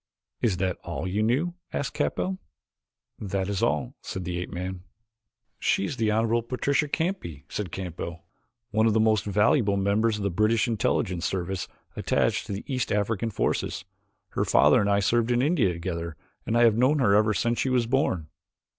[0.41, 2.39] "Is that all you knew?" asked Capell.
[3.19, 4.81] "That is all," said the ape man.
[5.59, 8.21] "She is the Honorable Patricia Canby," said Capell,
[8.71, 12.91] "one of the most valuable members of the British Intelligence Service attached to the East
[12.91, 13.85] African forces.
[14.29, 16.15] Her father and I served in India together
[16.47, 18.27] and I have known her ever since she was born.